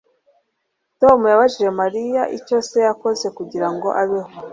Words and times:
Tom 1.01 1.19
yabajije 1.31 1.69
Mariya 1.81 2.21
icyo 2.37 2.57
se 2.69 2.77
yakoze 2.87 3.25
kugirango 3.37 3.87
abeho 4.01 4.31